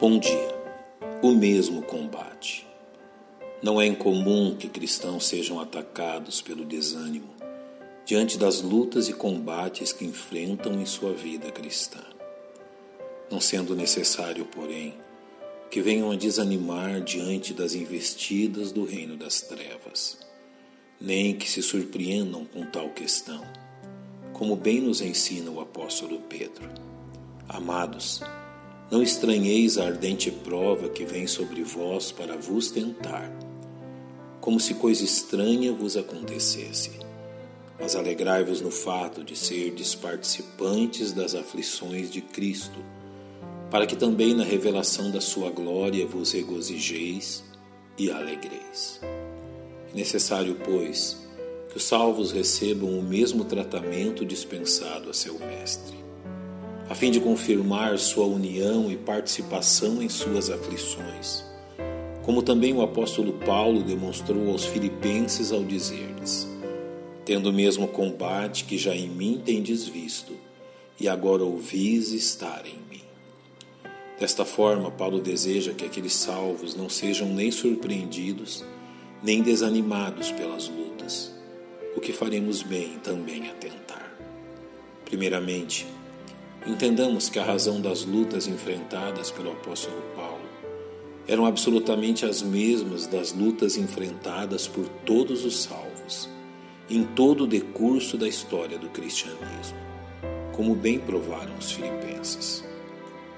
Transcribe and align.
Bom 0.00 0.18
dia. 0.18 0.48
O 1.20 1.30
mesmo 1.30 1.82
combate. 1.82 2.66
Não 3.62 3.78
é 3.78 3.84
incomum 3.84 4.56
que 4.56 4.66
cristãos 4.66 5.26
sejam 5.26 5.60
atacados 5.60 6.40
pelo 6.40 6.64
desânimo 6.64 7.34
diante 8.06 8.38
das 8.38 8.62
lutas 8.62 9.10
e 9.10 9.12
combates 9.12 9.92
que 9.92 10.06
enfrentam 10.06 10.80
em 10.80 10.86
sua 10.86 11.12
vida 11.12 11.52
cristã. 11.52 12.00
Não 13.30 13.42
sendo 13.42 13.76
necessário, 13.76 14.46
porém, 14.46 14.94
que 15.70 15.82
venham 15.82 16.10
a 16.10 16.16
desanimar 16.16 17.02
diante 17.02 17.52
das 17.52 17.74
investidas 17.74 18.72
do 18.72 18.86
reino 18.86 19.18
das 19.18 19.42
trevas, 19.42 20.18
nem 20.98 21.36
que 21.36 21.46
se 21.46 21.62
surpreendam 21.62 22.46
com 22.46 22.64
tal 22.64 22.88
questão, 22.88 23.46
como 24.32 24.56
bem 24.56 24.80
nos 24.80 25.02
ensina 25.02 25.50
o 25.50 25.60
apóstolo 25.60 26.20
Pedro. 26.20 26.70
Amados, 27.46 28.22
não 28.90 29.02
estranheis 29.02 29.78
a 29.78 29.86
ardente 29.86 30.32
prova 30.32 30.88
que 30.88 31.04
vem 31.04 31.26
sobre 31.26 31.62
vós 31.62 32.10
para 32.10 32.36
vos 32.36 32.72
tentar, 32.72 33.30
como 34.40 34.58
se 34.58 34.74
coisa 34.74 35.04
estranha 35.04 35.72
vos 35.72 35.96
acontecesse. 35.96 36.98
Mas 37.78 37.94
alegrai-vos 37.94 38.60
no 38.60 38.70
fato 38.70 39.22
de 39.22 39.36
serdes 39.36 39.94
participantes 39.94 41.12
das 41.12 41.36
aflições 41.36 42.10
de 42.10 42.20
Cristo, 42.20 42.80
para 43.70 43.86
que 43.86 43.94
também 43.94 44.34
na 44.34 44.44
revelação 44.44 45.10
da 45.10 45.20
sua 45.20 45.50
glória 45.50 46.04
vos 46.04 46.32
regozijeis 46.32 47.44
e 47.96 48.10
alegreis. 48.10 49.00
É 49.92 49.96
necessário, 49.96 50.56
pois, 50.64 51.16
que 51.70 51.76
os 51.76 51.84
salvos 51.84 52.32
recebam 52.32 52.98
o 52.98 53.02
mesmo 53.02 53.44
tratamento 53.44 54.26
dispensado 54.26 55.08
a 55.08 55.14
seu 55.14 55.38
Mestre 55.38 56.09
a 56.90 56.94
fim 56.96 57.12
de 57.12 57.20
confirmar 57.20 57.96
sua 58.00 58.26
união 58.26 58.90
e 58.90 58.96
participação 58.96 60.02
em 60.02 60.08
suas 60.08 60.50
aflições, 60.50 61.44
como 62.24 62.42
também 62.42 62.74
o 62.74 62.82
apóstolo 62.82 63.34
Paulo 63.34 63.84
demonstrou 63.84 64.50
aos 64.50 64.64
filipenses 64.64 65.52
ao 65.52 65.62
dizer-lhes: 65.62 66.48
Tendo 67.24 67.50
o 67.50 67.52
mesmo 67.52 67.86
combate 67.86 68.64
que 68.64 68.76
já 68.76 68.92
em 68.92 69.08
mim 69.08 69.40
tendes 69.42 69.86
visto, 69.86 70.36
e 70.98 71.08
agora 71.08 71.44
ouvis 71.44 72.12
estar 72.12 72.66
em 72.66 72.80
mim. 72.90 73.04
Desta 74.18 74.44
forma, 74.44 74.90
Paulo 74.90 75.20
deseja 75.20 75.72
que 75.72 75.84
aqueles 75.84 76.14
salvos 76.14 76.74
não 76.74 76.88
sejam 76.88 77.28
nem 77.28 77.52
surpreendidos, 77.52 78.64
nem 79.22 79.42
desanimados 79.42 80.32
pelas 80.32 80.66
lutas, 80.66 81.32
o 81.96 82.00
que 82.00 82.12
faremos 82.12 82.64
bem 82.64 82.98
também 82.98 83.48
a 83.48 83.54
tentar. 83.54 84.12
Primeiramente, 85.04 85.86
Entendamos 86.66 87.30
que 87.30 87.38
a 87.38 87.44
razão 87.44 87.80
das 87.80 88.04
lutas 88.04 88.46
enfrentadas 88.46 89.30
pelo 89.30 89.52
apóstolo 89.52 90.02
Paulo 90.14 90.44
eram 91.26 91.46
absolutamente 91.46 92.26
as 92.26 92.42
mesmas 92.42 93.06
das 93.06 93.32
lutas 93.32 93.76
enfrentadas 93.76 94.68
por 94.68 94.86
todos 95.06 95.44
os 95.44 95.62
salvos, 95.62 96.28
em 96.88 97.02
todo 97.04 97.44
o 97.44 97.46
decurso 97.46 98.18
da 98.18 98.28
história 98.28 98.78
do 98.78 98.90
cristianismo, 98.90 99.78
como 100.52 100.74
bem 100.74 100.98
provaram 100.98 101.54
os 101.56 101.72
filipenses. 101.72 102.62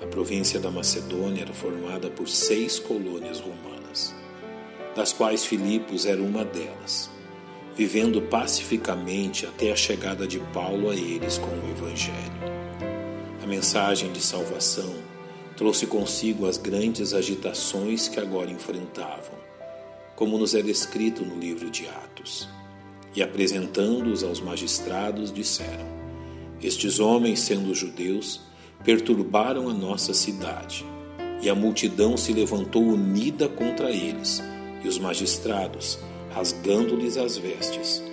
A 0.00 0.06
província 0.06 0.60
da 0.60 0.70
Macedônia 0.70 1.42
era 1.42 1.52
formada 1.52 2.08
por 2.08 2.28
seis 2.28 2.78
colônias 2.78 3.40
romanas, 3.40 4.14
das 4.94 5.12
quais 5.12 5.44
Filipos 5.44 6.06
era 6.06 6.22
uma 6.22 6.44
delas, 6.44 7.10
vivendo 7.74 8.22
pacificamente 8.22 9.44
até 9.44 9.72
a 9.72 9.76
chegada 9.76 10.24
de 10.24 10.38
Paulo 10.52 10.88
a 10.88 10.94
eles 10.94 11.36
com 11.36 11.48
o 11.48 11.70
Evangelho 11.70 12.67
mensagem 13.48 14.12
de 14.12 14.20
salvação 14.20 14.94
trouxe 15.56 15.86
consigo 15.86 16.46
as 16.46 16.58
grandes 16.58 17.14
agitações 17.14 18.06
que 18.06 18.20
agora 18.20 18.50
enfrentavam, 18.50 19.38
como 20.14 20.36
nos 20.36 20.54
é 20.54 20.60
descrito 20.62 21.24
no 21.24 21.36
livro 21.36 21.70
de 21.70 21.88
Atos. 21.88 22.46
E 23.16 23.22
apresentando-os 23.22 24.22
aos 24.22 24.38
magistrados, 24.38 25.32
disseram: 25.32 25.86
Estes 26.62 27.00
homens, 27.00 27.40
sendo 27.40 27.74
judeus, 27.74 28.42
perturbaram 28.84 29.68
a 29.68 29.72
nossa 29.72 30.12
cidade, 30.12 30.84
e 31.40 31.48
a 31.48 31.54
multidão 31.54 32.16
se 32.16 32.32
levantou 32.34 32.82
unida 32.82 33.48
contra 33.48 33.90
eles, 33.90 34.42
e 34.84 34.88
os 34.88 34.98
magistrados, 34.98 35.98
rasgando-lhes 36.30 37.16
as 37.16 37.38
vestes, 37.38 38.04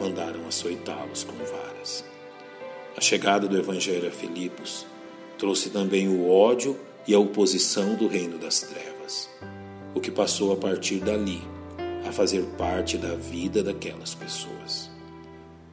mandaram 0.00 0.48
açoitá-los 0.48 1.24
com 1.24 1.36
varas. 1.44 2.04
A 2.98 3.00
chegada 3.00 3.46
do 3.46 3.56
Evangelho 3.56 4.08
a 4.08 4.10
Filipos 4.10 4.84
trouxe 5.38 5.70
também 5.70 6.08
o 6.08 6.28
ódio 6.28 6.76
e 7.06 7.14
a 7.14 7.18
oposição 7.20 7.94
do 7.94 8.08
reino 8.08 8.38
das 8.38 8.62
trevas, 8.62 9.30
o 9.94 10.00
que 10.00 10.10
passou 10.10 10.52
a 10.52 10.56
partir 10.56 10.96
dali 10.96 11.40
a 12.04 12.10
fazer 12.10 12.42
parte 12.58 12.98
da 12.98 13.14
vida 13.14 13.62
daquelas 13.62 14.16
pessoas. 14.16 14.90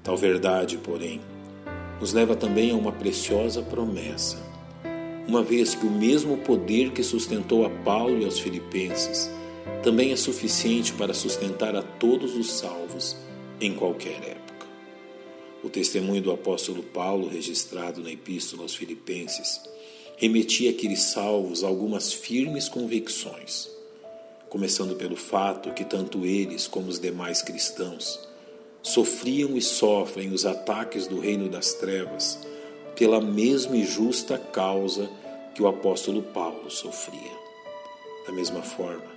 Tal 0.03 0.15
verdade, 0.15 0.77
porém, 0.77 1.19
nos 1.99 2.13
leva 2.13 2.35
também 2.35 2.69
a 2.69 2.75
uma 2.75 2.91
preciosa 2.91 3.63
promessa, 3.63 4.37
uma 5.27 5.41
vez 5.41 5.73
que 5.73 5.87
o 5.87 5.91
mesmo 5.91 6.37
poder 6.37 6.91
que 6.91 7.01
sustentou 7.01 7.65
a 7.65 7.71
Paulo 7.71 8.21
e 8.21 8.25
aos 8.25 8.39
Filipenses 8.39 9.31
também 9.81 10.11
é 10.11 10.15
suficiente 10.15 10.93
para 10.93 11.11
sustentar 11.11 11.75
a 11.75 11.81
todos 11.81 12.35
os 12.35 12.51
salvos 12.51 13.17
em 13.59 13.73
qualquer 13.73 14.17
época. 14.17 14.44
O 15.65 15.69
testemunho 15.69 16.21
do 16.21 16.31
apóstolo 16.31 16.83
Paulo, 16.83 17.27
registrado 17.27 17.99
na 17.99 18.11
Epístola 18.11 18.61
aos 18.61 18.75
Filipenses, 18.75 19.59
remetia 20.15 20.69
àqueles 20.69 21.01
salvos 21.01 21.63
algumas 21.63 22.13
firmes 22.13 22.69
convicções, 22.69 23.67
começando 24.47 24.95
pelo 24.95 25.15
fato 25.15 25.73
que 25.73 25.83
tanto 25.83 26.23
eles 26.23 26.67
como 26.67 26.87
os 26.87 26.99
demais 26.99 27.41
cristãos 27.41 28.19
sofriam 28.83 29.57
e 29.57 29.61
sofrem 29.61 30.31
os 30.31 30.45
ataques 30.45 31.07
do 31.07 31.19
reino 31.19 31.49
das 31.49 31.73
trevas 31.73 32.37
pela 32.95 33.19
mesma 33.19 33.75
e 33.75 33.83
justa 33.83 34.37
causa 34.37 35.09
que 35.55 35.63
o 35.63 35.67
apóstolo 35.67 36.21
Paulo 36.21 36.69
sofria. 36.69 37.33
Da 38.27 38.31
mesma 38.31 38.61
forma, 38.61 39.11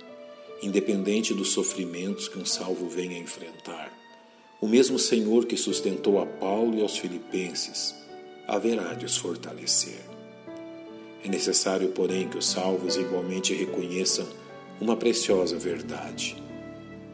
independente 0.63 1.31
dos 1.31 1.51
sofrimentos 1.51 2.27
que 2.27 2.39
um 2.39 2.45
salvo 2.45 2.89
venha 2.89 3.17
a 3.17 3.21
enfrentar, 3.21 4.08
o 4.61 4.67
mesmo 4.67 4.99
Senhor 4.99 5.45
que 5.45 5.55
sustentou 5.55 6.19
a 6.19 6.25
Paulo 6.25 6.77
e 6.77 6.81
aos 6.81 6.97
Filipenses 6.97 7.95
haverá 8.45 8.93
de 8.93 9.05
os 9.05 9.15
fortalecer. 9.15 10.01
É 11.23 11.29
necessário, 11.29 11.89
porém, 11.89 12.27
que 12.27 12.37
os 12.37 12.47
salvos 12.49 12.97
igualmente 12.97 13.53
reconheçam 13.53 14.27
uma 14.81 14.97
preciosa 14.97 15.57
verdade, 15.57 16.35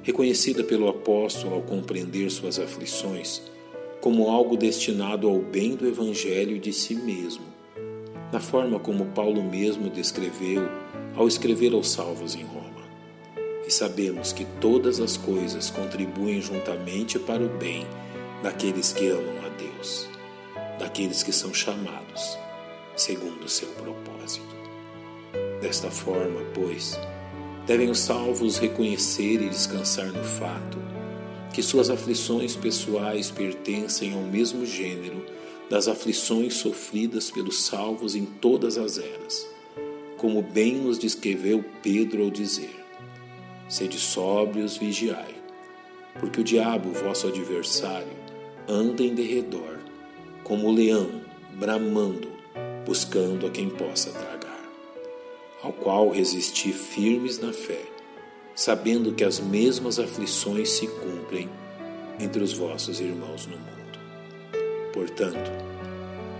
reconhecida 0.01 0.63
pelo 0.63 0.87
apóstolo 0.87 1.55
ao 1.55 1.61
compreender 1.61 2.31
suas 2.31 2.59
aflições 2.59 3.41
como 4.01 4.29
algo 4.29 4.57
destinado 4.57 5.27
ao 5.27 5.39
bem 5.39 5.75
do 5.75 5.87
Evangelho 5.87 6.59
de 6.59 6.73
si 6.73 6.95
mesmo, 6.95 7.45
na 8.31 8.39
forma 8.39 8.79
como 8.79 9.05
Paulo 9.07 9.43
mesmo 9.43 9.89
descreveu 9.89 10.67
ao 11.15 11.27
escrever 11.27 11.73
aos 11.73 11.89
salvos 11.89 12.35
em 12.35 12.43
Roma 12.43 12.64
e 13.67 13.71
sabemos 13.71 14.31
que 14.31 14.45
todas 14.59 14.99
as 14.99 15.17
coisas 15.17 15.69
contribuem 15.69 16.41
juntamente 16.41 17.17
para 17.17 17.43
o 17.43 17.49
bem 17.49 17.85
daqueles 18.43 18.93
que 18.93 19.07
amam 19.09 19.45
a 19.45 19.49
Deus, 19.49 20.07
daqueles 20.79 21.23
que 21.23 21.31
são 21.31 21.53
chamados 21.53 22.37
segundo 22.95 23.43
o 23.45 23.49
seu 23.49 23.67
propósito. 23.69 24.55
Desta 25.61 25.91
forma, 25.91 26.41
pois, 26.53 26.97
devem 27.65 27.89
os 27.89 27.99
salvos 27.99 28.57
reconhecer 28.57 29.41
e 29.41 29.49
descansar 29.49 30.07
no 30.07 30.23
fato 30.23 30.77
que 31.53 31.63
suas 31.63 31.89
aflições 31.89 32.55
pessoais 32.55 33.31
pertencem 33.31 34.13
ao 34.13 34.21
mesmo 34.21 34.65
gênero 34.65 35.25
das 35.69 35.87
aflições 35.87 36.55
sofridas 36.55 37.31
pelos 37.31 37.63
salvos 37.63 38.15
em 38.15 38.25
todas 38.25 38.77
as 38.77 38.97
eras, 38.97 39.47
como 40.17 40.41
bem 40.41 40.75
nos 40.75 40.99
descreveu 40.99 41.63
Pedro 41.81 42.23
ao 42.23 42.29
dizer: 42.29 42.84
Sede 43.67 43.97
sóbrios, 43.97 44.77
vigiai, 44.77 45.35
porque 46.19 46.41
o 46.41 46.43
diabo, 46.43 46.91
vosso 46.91 47.27
adversário, 47.27 48.13
anda 48.67 49.01
em 49.01 49.15
derredor, 49.15 49.79
como 50.43 50.67
o 50.67 50.71
leão, 50.71 51.21
bramando, 51.53 52.29
buscando 52.85 53.47
a 53.47 53.49
quem 53.49 53.67
possa 53.69 54.11
tragar. 54.11 54.63
Ao 55.63 55.73
qual 55.73 56.09
resisti 56.09 56.71
firmes 56.71 57.39
na 57.39 57.51
fé, 57.51 57.81
sabendo 58.53 59.13
que 59.13 59.23
as 59.23 59.39
mesmas 59.39 59.97
aflições 59.97 60.69
se 60.69 60.87
cumprem 60.87 61.49
entre 62.19 62.43
os 62.43 62.53
vossos 62.53 62.99
irmãos 62.99 63.47
no 63.47 63.57
mundo. 63.57 63.99
Portanto, 64.93 65.51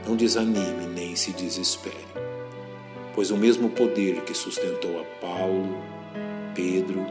não 0.07 0.15
desanime 0.15 0.85
nem 0.93 1.15
se 1.15 1.33
desespere, 1.33 1.95
pois 3.15 3.31
o 3.31 3.37
mesmo 3.37 3.71
poder 3.71 4.21
que 4.21 4.35
sustentou 4.35 5.01
a 5.01 5.03
Paulo, 5.19 5.75
Pedro 6.55 7.05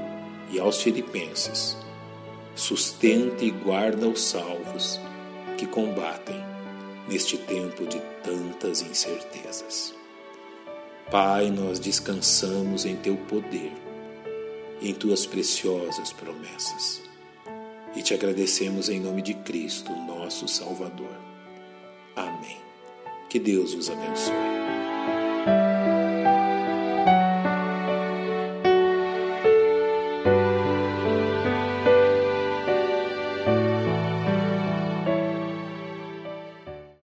e 0.50 0.58
aos 0.58 0.82
Filipenses, 0.82 1.76
sustenta 2.56 3.44
e 3.44 3.50
guarda 3.50 4.08
os 4.08 4.20
salvos 4.20 4.99
que 5.58 5.67
combatem 5.67 6.43
neste 7.08 7.37
tempo 7.37 7.87
de 7.87 8.00
tantas 8.23 8.81
incertezas. 8.81 9.94
Pai, 11.11 11.50
nós 11.50 11.79
descansamos 11.79 12.87
em 12.87 12.96
Teu 12.96 13.17
poder, 13.17 13.73
em 14.81 14.94
Tuas 14.94 15.26
preciosas 15.26 16.12
promessas. 16.12 17.02
E 17.94 18.02
te 18.02 18.14
agradecemos 18.14 18.88
em 18.88 18.99
nome 18.99 19.23
de 19.23 19.35
Cristo, 19.35 19.93
nosso 19.93 20.49
Salvador. 20.49 21.17
Amém. 22.17 22.58
Que 23.29 23.38
Deus 23.38 23.75
os 23.75 23.88
abençoe. 23.90 24.84